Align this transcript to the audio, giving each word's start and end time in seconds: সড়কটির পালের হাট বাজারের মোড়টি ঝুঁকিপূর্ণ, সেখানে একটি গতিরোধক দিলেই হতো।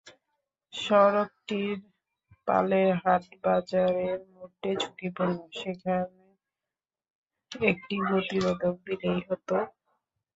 সড়কটির 0.73 1.77
পালের 2.47 2.89
হাট 3.01 3.25
বাজারের 3.43 4.19
মোড়টি 4.31 4.71
ঝুঁকিপূর্ণ, 4.81 5.37
সেখানে 5.59 6.25
একটি 7.51 7.95
গতিরোধক 8.09 8.75
দিলেই 8.87 9.19
হতো। 9.27 9.55